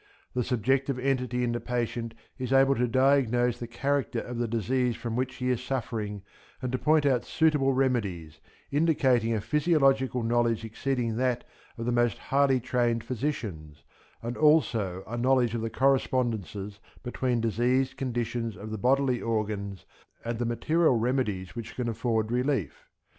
[0.33, 4.95] The subjective entity in the patient is able to diagnose the character of the disease
[4.95, 6.23] from which he is suffering
[6.59, 8.39] and to point out suitable remedies,
[8.71, 11.43] indicating a physiological knowledge exceeding that
[11.77, 13.83] of the most highly trained physicians,
[14.23, 19.85] and also a knowledge of the correspondences between diseased conditions of the bodily organs
[20.25, 22.89] and the material remedies which can afford relief.